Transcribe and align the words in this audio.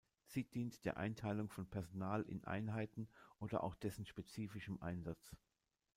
Sie 0.25 0.43
dient 0.45 0.83
der 0.85 0.97
Einteilung 0.97 1.47
von 1.47 1.67
Personal 1.69 2.23
in 2.23 2.43
Einheiten 2.43 3.07
oder 3.39 3.63
auch 3.63 3.75
dessen 3.75 4.07
spezifischem 4.07 4.81
Einsatz. 4.81 5.31